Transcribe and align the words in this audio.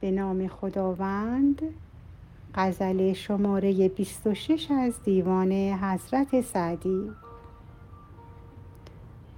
به 0.00 0.10
نام 0.10 0.48
خداوند. 0.48 1.62
غزل 2.54 3.12
شماره 3.12 3.88
26 3.88 4.70
از 4.70 5.02
دیوان 5.04 5.52
حضرت 5.52 6.40
سعدی. 6.40 7.10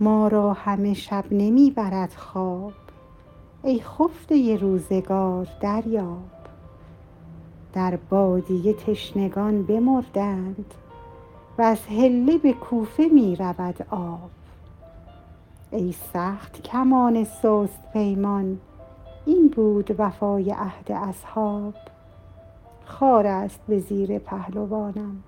ما 0.00 0.28
را 0.28 0.52
همه 0.52 0.94
شب 0.94 1.24
نمی 1.30 1.70
برد 1.70 2.12
خواب. 2.16 2.72
ای 3.62 3.80
خفته 3.80 4.56
روزگار 4.56 5.48
دریاب. 5.60 6.30
در 7.72 7.96
بادیه 7.96 8.74
تشنگان 8.74 9.62
بمردند 9.62 10.74
وز 11.58 11.78
حله 11.78 12.38
به 12.38 12.52
کوفه 12.52 13.08
می 13.12 13.36
رود 13.36 13.86
آب. 13.90 14.30
ای 15.70 15.94
سخت 16.12 16.62
کمان 16.62 17.24
سست 17.24 17.92
پیمان 17.92 18.60
این 19.26 19.48
بود 19.48 19.94
وفای 19.98 20.50
عهد 20.50 20.92
اصحاب. 20.92 21.74
خار 22.84 23.26
است 23.26 23.60
به 23.68 23.78
زیر 23.78 24.18
پهلوانم 24.18 25.22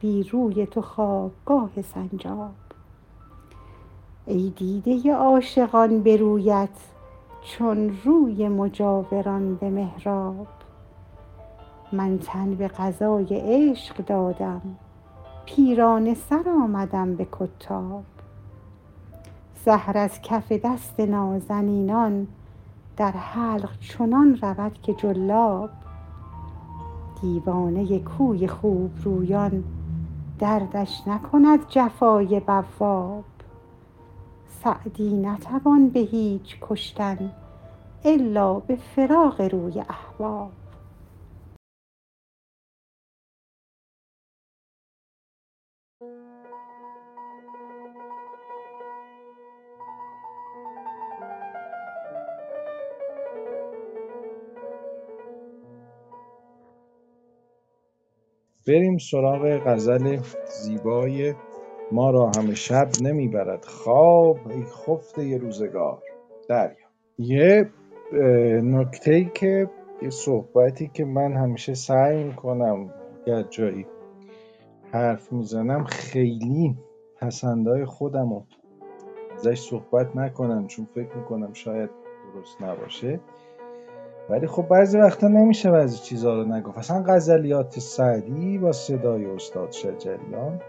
بی 0.00 0.22
روی 0.22 0.66
تو 0.66 0.82
خوابگاه 0.82 1.70
سنجاب. 1.82 2.54
ای 4.26 4.52
دیده 4.56 5.14
عاشقان 5.14 6.02
به 6.02 6.16
رویت 6.16 6.68
چون 7.42 7.98
روی 8.04 8.48
مجاوران 8.48 9.54
به 9.54 9.70
محراب. 9.70 10.46
من 11.92 12.18
تن 12.18 12.54
به 12.54 12.68
قضای 12.68 13.26
عشق 13.30 13.96
دادم 13.96 14.62
پیرانه 15.44 16.14
سر 16.14 16.44
آمدم 16.64 17.16
به 17.16 17.26
کتاب. 17.32 18.04
زهر 19.64 19.98
از 19.98 20.22
کف 20.22 20.52
دست 20.52 21.00
نازنینان 21.00 22.26
در 22.96 23.10
حلق 23.10 23.78
چنان 23.80 24.38
رود 24.42 24.72
که 24.82 24.94
جلاب 24.94 25.70
دیوانه 27.22 27.98
کوی 27.98 28.48
خوبرویان 28.48 29.64
دردش 30.38 31.02
نکند 31.06 31.58
جفای 31.68 32.40
بواب. 32.40 33.24
سعدی 34.62 35.16
نتوان 35.16 35.88
به 35.88 36.00
هیچ 36.00 36.56
کشتن 36.60 37.32
الا 38.04 38.54
به 38.54 38.76
فراق 38.76 39.40
روی 39.40 39.80
احباب. 39.80 40.50
بریم 58.66 58.98
سراغ 58.98 59.58
غزل 59.66 60.18
زیبای 60.62 61.34
ما 61.92 62.10
را 62.10 62.30
همه 62.36 62.54
شب 62.54 62.88
نمی‌برد. 63.02 63.64
خواب 63.64 64.48
ای 64.48 64.64
خفته 64.64 65.38
روزگار. 65.38 66.02
دریا. 66.48 66.76
یه 67.18 67.70
نکته 68.62 69.12
ای 69.12 69.30
که 69.34 69.70
یه 70.02 70.10
صحبتی 70.10 70.90
که 70.94 71.04
من 71.04 71.32
همیشه 71.32 71.74
سعی 71.74 72.24
می‌کنم 72.24 72.90
یه 73.26 73.44
جایی 73.50 73.86
حرف 74.92 75.32
می‌زنم 75.32 75.84
خیلی 75.84 76.76
پسندای 77.20 77.84
خودم 77.84 78.30
رو 78.30 78.44
ازش 79.36 79.60
صحبت 79.60 80.16
نکنم 80.16 80.66
چون 80.66 80.88
فکر 80.94 81.16
می‌کنم 81.16 81.52
شاید 81.52 81.90
درست 82.34 82.62
نباشه. 82.62 83.20
ولی 84.30 84.46
خب 84.46 84.68
بعضی 84.68 84.98
وقتا 84.98 85.28
نمیشه 85.28 85.70
بعضی 85.70 85.98
چیزها 85.98 86.34
رو 86.34 86.44
نگفت. 86.44 86.78
اصلا 86.78 87.04
غزلیات 87.08 87.78
سعدی 87.78 88.58
با 88.58 88.72
صدای 88.72 89.26
استاد 89.26 89.72
شجریان 89.72 90.60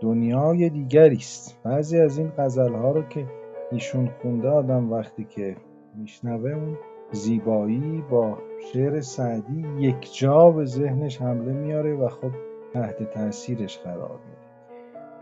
دنیای 0.00 0.70
دیگری 0.70 1.16
است. 1.16 1.58
بعضی 1.64 2.00
از 2.00 2.18
این 2.18 2.32
غزلها 2.38 2.90
رو 2.90 3.02
که 3.02 3.26
ایشون 3.70 4.10
خونده 4.22 4.48
آدم 4.48 4.92
وقتی 4.92 5.24
که 5.24 5.56
میشنوه 5.94 6.50
اون 6.50 6.78
زیبایی 7.12 8.04
با 8.10 8.38
شعر 8.72 9.00
سعدی 9.00 9.64
یک 9.78 10.18
جا 10.18 10.50
به 10.50 10.64
ذهنش 10.64 11.20
حمله 11.20 11.52
میاره 11.52 11.94
و 11.94 12.08
خب 12.08 12.30
تحت 12.74 13.10
تاثیرش 13.10 13.78
قرار 13.78 14.18
میده. 14.26 14.42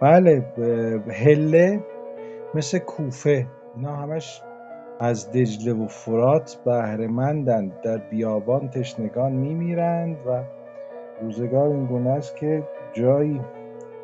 بله 0.00 0.44
هله 1.08 1.84
مثل 2.54 2.78
کوفه 2.78 3.46
اینا 3.76 3.96
همش 3.96 4.42
از 5.02 5.32
دجله 5.32 5.72
و 5.72 5.86
فرات 5.86 6.58
بهرهمندند. 6.64 7.80
در 7.80 7.98
بیابان 7.98 8.68
تشنگان 8.68 9.32
میمیرند 9.32 10.16
و 10.26 10.44
روزگار 11.22 11.68
این 11.68 11.86
گونه 11.86 12.10
است 12.10 12.36
که 12.36 12.68
جایی 12.92 13.40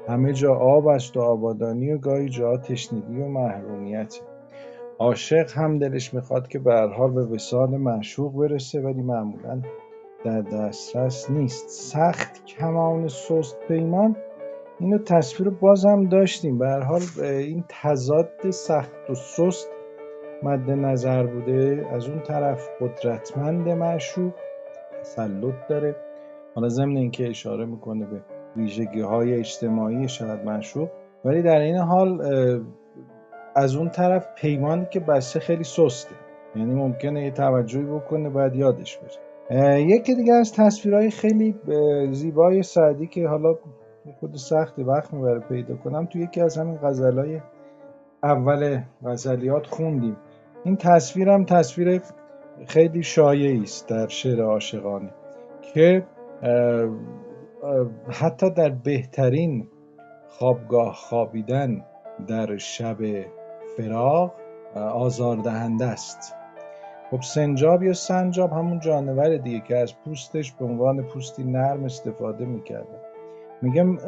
همه 0.08 0.32
جا 0.32 0.54
آب 0.54 0.86
است 0.86 1.16
و 1.16 1.20
آبادانی 1.20 1.92
و 1.92 1.98
گاهی 1.98 2.28
جا 2.28 2.56
تشنگی 2.56 3.20
و 3.20 3.28
محرومیت. 3.28 4.20
عاشق 4.98 5.52
هم 5.52 5.78
دلش 5.78 6.14
می‌خواد 6.14 6.48
که 6.48 6.58
به 6.58 6.72
هر 6.72 6.86
حال 6.86 7.12
به 7.12 7.24
وصال 7.24 7.70
معشوق 7.70 8.32
برسه 8.36 8.80
ولی 8.80 9.02
معمولا 9.02 9.62
در 10.24 10.40
دسترس 10.40 11.30
نیست. 11.30 11.68
سخت 11.68 12.44
کمان 12.44 13.08
سست 13.08 13.58
پیمان. 13.68 14.16
اینو 14.80 14.98
تصویر 14.98 15.50
بازم 15.50 16.08
داشتیم. 16.08 16.58
به 16.58 16.68
هر 16.68 16.80
حال 16.80 17.02
این 17.20 17.64
تضاد 17.68 18.50
سخت 18.50 19.10
و 19.10 19.14
سست 19.14 19.75
مد 20.42 20.70
نظر 20.70 21.26
بوده 21.26 21.86
از 21.92 22.08
اون 22.08 22.20
طرف 22.20 22.69
قدرتمند 22.80 23.69
معشوق 23.69 24.32
تسلط 25.00 25.54
داره. 25.69 25.97
حالا 26.54 26.69
ضمن 26.69 26.97
اینکه 26.97 27.28
اشاره 27.28 27.64
می‌کنه 27.64 28.06
به 28.06 28.20
ویژگی 28.56 29.00
های 29.00 29.34
اجتماعی 29.34 30.08
شاید 30.08 30.44
معشوق 30.44 30.88
ولی 31.24 31.42
در 31.42 31.58
این 31.58 31.76
حال 31.76 32.20
از 33.54 33.76
اون 33.76 33.88
طرف 33.88 34.28
پیمانی 34.36 34.86
که 34.91 35.00
بسته 35.00 35.41
خیلی 35.41 35.64
سسته. 35.64 36.14
یعنی 36.56 36.74
ممکنه 36.74 37.24
یه 37.24 37.30
توجهی 37.30 37.84
بکنه 37.84 38.28
باید 38.28 38.54
یادش 38.54 38.98
بره. 38.98 39.82
یکی 39.82 40.14
دیگه 40.14 40.32
از 40.32 40.53
تصویرهای 40.53 41.10
خیلی 41.10 41.54
زیبای 42.10 42.62
سعدی 42.62 43.06
که 43.06 43.28
حالا 43.28 43.58
خود 44.20 44.34
سختی 44.34 44.82
وقت 44.82 45.14
می‌بره 45.14 45.41
پیدا 45.41 45.76
کنم 45.76 46.06
تو 46.06 46.18
یکی 46.18 46.41
از 46.41 46.58
همین 46.58 46.76
غزلهای 46.82 47.41
اول 48.22 48.80
غزلیات 49.04 49.66
خوندیم. 49.66 50.16
این 50.66 50.77
تصویر 50.77 51.28
هم 51.28 51.44
تصویر 51.44 52.03
خیلی 52.66 53.03
شایعی 53.03 53.62
است 53.62 53.88
در 53.88 54.09
شعر 54.09 54.43
عاشقانه 54.43 55.10
که 55.62 56.06
حتی 58.09 58.50
در 58.50 58.69
بهترین 58.69 59.69
خوابگاه 60.28 60.94
خوابیدن 60.94 61.84
در 62.28 62.56
شب 62.56 62.97
فراغ 63.77 64.32
آزاردهنده 64.75 65.84
است. 65.84 66.34
خب 67.10 67.21
سنجاب 67.22 67.83
یا 67.83 67.93
سنجاب 67.93 68.53
همون 68.53 68.81
جانور 68.81 69.37
دیگه 69.37 69.60
که 69.60 69.77
از 69.77 69.94
پوستش 70.04 70.53
به 70.53 70.65
عنوان 70.65 71.03
پوستی 71.03 71.44
نرم 71.44 71.84
استفاده 71.84 72.44
می‌کرده. 72.44 73.00
میگم 73.62 73.98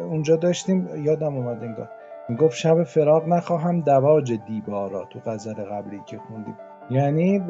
اونجا 0.00 0.36
داشتیم 0.36 1.04
یادم 1.04 1.36
اومد 1.36 1.62
انگار. 1.62 1.88
می‌گفت 2.28 2.56
شب 2.56 2.82
فراغ 2.82 3.28
نخواهم 3.28 3.80
دواج 3.80 4.32
دیبارا 4.46 5.04
تو 5.04 5.18
غزل 5.26 5.54
قبلی 5.54 6.00
که 6.06 6.18
خوندیم. 6.18 6.56
یعنی 6.90 7.40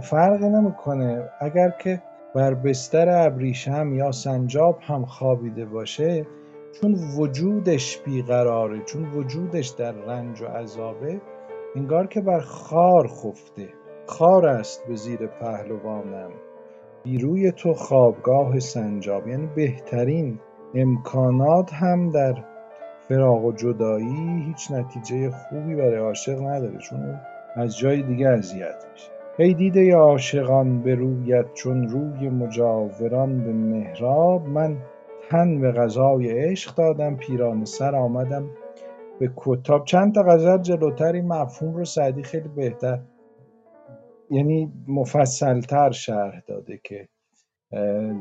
فرقی 0.00 0.48
نمی‌کنه. 0.48 1.28
اگر 1.40 1.70
که 1.70 2.02
بر 2.34 2.54
بستر 2.54 3.26
ابریشم 3.26 3.94
یا 3.94 4.12
سنجاب 4.12 4.78
هم 4.82 5.04
خوابیده 5.04 5.64
باشه 5.64 6.26
چون 6.80 6.94
وجودش 7.18 7.98
بیقراره 7.98 8.84
چون 8.84 9.04
وجودش 9.04 9.68
در 9.68 9.92
رنج 9.92 10.42
و 10.42 10.46
عذابه 10.46 11.20
انگار 11.76 12.06
که 12.06 12.20
بر 12.20 12.40
خار 12.40 13.08
خفته. 13.08 13.68
خار 14.06 14.46
است 14.46 14.88
به 14.88 14.94
زیر 14.94 15.26
پهلوانم. 15.26 16.30
بیروی 17.04 17.52
تو 17.52 17.72
خوابگاه 17.72 18.58
سنجاب. 18.58 19.28
یعنی 19.28 19.48
بهترین 19.56 20.40
امکانات 20.74 21.72
هم 21.72 22.10
در 22.10 22.34
فراق 23.08 23.44
و 23.44 23.52
جدایی 23.52 24.42
هیچ 24.46 24.70
نتیجه 24.70 25.30
خوبی 25.30 25.74
برای 25.74 25.96
عاشق 25.96 26.40
نداره 26.40 26.78
چون 26.78 27.20
از 27.54 27.78
جای 27.78 28.02
دیگه 28.02 28.28
اذیت 28.28 28.86
میشه. 28.92 29.10
ای 29.38 29.54
دیده 29.54 29.94
عاشقان 29.94 30.82
به 30.82 30.94
رویت 30.94 31.54
چون 31.54 31.88
روی 31.88 32.28
مجاوران 32.28 33.44
به 33.44 33.52
محراب 33.52 34.48
من 34.48 34.76
تن 35.30 35.60
به 35.60 35.72
غذای 35.72 36.50
عشق 36.50 36.74
دادم 36.74 37.16
پیرانه 37.16 37.64
سر 37.64 37.96
آمدم 37.96 38.50
به 39.20 39.30
کتاب. 39.36 39.84
چند 39.84 40.14
تا 40.14 40.22
غزل 40.22 40.58
جلوتر 40.58 41.12
این 41.12 41.28
مفهوم 41.28 41.74
رو 41.74 41.84
سعدی 41.84 42.22
خیلی 42.22 42.48
بهتر 42.48 42.98
یعنی 44.30 44.72
مفصلتر 44.88 45.90
شرح 45.90 46.40
داده 46.46 46.80
که 46.84 47.08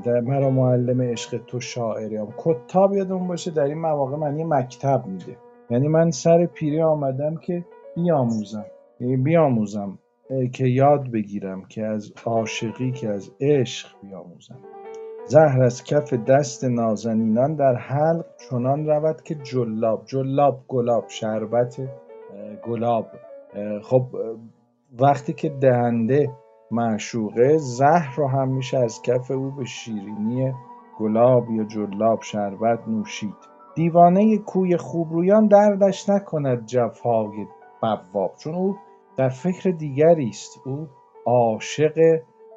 در 0.04 0.20
مرا 0.22 0.50
معلم 0.50 1.02
عشق 1.02 1.38
تو 1.48 1.60
شاعریم 1.60 2.34
کتاب 2.38 2.94
یادمون 2.94 3.28
باشه 3.28 3.52
در 3.52 3.64
این 3.64 3.82
مواقع 3.82 4.16
معنی 4.16 4.44
مکتب 4.44 5.06
میده. 5.08 5.38
یعنی 5.70 5.88
من 5.88 6.12
سر 6.12 6.46
پیری 6.46 6.82
آمدم 6.82 7.36
که 7.36 7.66
بیاموزم. 7.96 8.66
یعنی 9.00 9.18
بیاموزم 9.18 10.00
که 10.54 10.68
یاد 10.68 11.12
بگیرم 11.12 11.66
که 11.66 11.86
از 11.86 12.14
عاشقی 12.26 12.92
که 12.92 13.10
از 13.10 13.32
عشق 13.42 13.88
بیاموزم. 14.02 14.58
زهر 15.28 15.64
از 15.64 15.84
کف 15.84 16.14
دست 16.14 16.64
نازنینان 16.64 17.56
در 17.56 17.76
حلق 17.76 18.26
چنان 18.50 18.86
رود 18.86 19.22
که 19.22 19.36
جلاب 19.36 20.06
جلاب 20.06 20.64
گلاب 20.68 21.06
شربت 21.08 21.82
گلاب. 22.64 23.08
خب 23.84 24.06
وقتی 25.00 25.34
که 25.34 25.50
دهنده 25.50 26.30
معشوقه 26.72 27.58
زهر 27.58 28.16
رو 28.16 28.28
هم 28.28 28.48
میشه 28.48 28.78
از 28.78 29.02
کف 29.02 29.32
او 29.32 29.52
به 29.52 29.66
شیرینی 29.66 30.54
گلاب 31.00 31.50
یا 31.52 31.64
جلاب 31.64 32.22
شربت 32.22 32.88
نوشید. 32.88 33.36
دیوانه 33.76 34.38
کوی 34.38 34.78
خوبرویان 34.78 35.48
دردش 35.48 36.10
نکند 36.10 36.66
جفای 36.66 37.46
بواب 37.82 38.32
چون 38.44 38.56
او 38.56 38.76
در 39.18 39.30
فکر 39.30 39.70
دیگری 39.70 40.30
است. 40.30 40.62
او 40.66 40.88
عاشق 41.26 42.00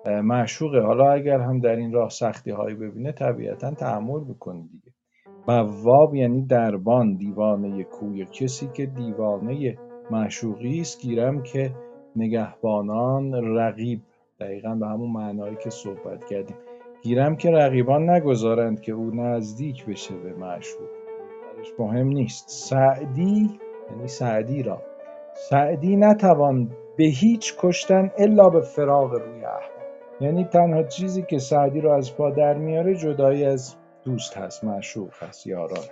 معشوقه. 0.06 0.80
حالا 0.80 1.12
اگر 1.12 1.40
هم 1.40 1.60
در 1.60 1.76
این 1.76 1.92
راه 1.92 2.08
سختی 2.08 2.50
هایی 2.50 2.76
ببینه 2.76 3.12
طبیعتا 3.12 3.74
تحمل 3.74 4.24
بکنی 4.24 4.62
دیگه. 4.62 4.92
بواب 5.46 6.14
یعنی 6.14 6.46
دربان 6.46 7.16
دیوانه 7.16 7.84
کوی. 7.84 8.24
کسی 8.24 8.68
که 8.74 8.86
دیوانه 8.86 9.78
معشوقی 10.10 10.80
است 10.80 11.02
گیرم 11.02 11.42
که 11.42 11.74
نگهبانان 12.18 13.34
رقیب. 13.56 14.00
دقیقا 14.40 14.74
به 14.74 14.86
همون 14.86 15.10
معنایی 15.10 15.56
که 15.56 15.70
صحبت 15.70 16.24
کردیم. 16.24 16.56
گیرم 17.02 17.36
که 17.36 17.50
رقیبان 17.50 18.10
نگذارند 18.10 18.80
که 18.80 18.92
او 18.92 19.10
نزدیک 19.14 19.86
بشه 19.86 20.14
به 20.14 20.32
معشوق. 20.32 20.88
درش 21.56 21.68
مهم 21.78 22.06
نیست. 22.06 22.48
سعدی 22.48 23.58
یعنی 23.90 24.08
سعدی 24.08 24.62
را. 24.62 24.82
سعدی 25.34 25.96
نتوان 25.96 26.70
به 26.96 27.04
هیچ 27.04 27.54
کشتن 27.58 28.10
الا 28.18 28.48
به 28.48 28.60
فراغ 28.60 29.12
روی 29.12 29.44
احباب 29.44 29.78
یعنی 30.20 30.44
تنها 30.44 30.82
چیزی 30.82 31.22
که 31.22 31.38
سعدی 31.38 31.80
را 31.80 31.96
از 31.96 32.16
پا 32.16 32.30
در 32.30 32.54
میاره 32.54 32.94
جدایی 32.94 33.44
از 33.44 33.76
دوست 34.04 34.36
هست 34.36 34.64
معشوق 34.64 35.10
هست 35.20 35.46
یاران 35.46 35.84